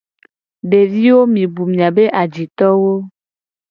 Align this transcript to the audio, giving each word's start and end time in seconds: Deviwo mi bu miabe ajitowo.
Deviwo 0.71 1.21
mi 1.33 1.43
bu 1.53 1.63
miabe 1.71 2.03
ajitowo. 2.21 2.93